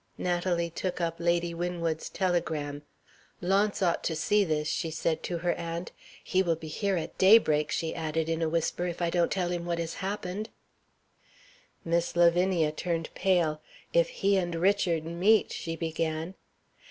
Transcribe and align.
Natalie 0.17 0.71
took 0.71 0.99
up 0.99 1.19
Lady 1.19 1.53
Winwood's 1.53 2.09
telegram. 2.09 2.81
"Launce 3.39 3.83
ought 3.83 4.03
to 4.05 4.15
see 4.15 4.43
this," 4.43 4.67
she 4.67 4.89
said 4.89 5.21
to 5.21 5.37
her 5.37 5.53
aunt. 5.53 5.91
"He 6.23 6.41
will 6.41 6.55
be 6.55 6.69
here 6.69 6.97
at 6.97 7.19
daybreak," 7.19 7.69
she 7.69 7.93
added, 7.93 8.27
in 8.27 8.41
a 8.41 8.49
whisper, 8.49 8.87
"if 8.87 8.99
I 8.99 9.11
don't 9.11 9.31
tell 9.31 9.51
him 9.51 9.63
what 9.63 9.77
has 9.77 9.93
happened." 10.01 10.49
Miss 11.85 12.15
Lavinia 12.15 12.71
turned 12.71 13.13
pale. 13.13 13.61
"If 13.93 14.09
he 14.09 14.37
and 14.37 14.55
Richard 14.55 15.05
meet" 15.05 15.51
she 15.53 15.75
began. 15.75 16.33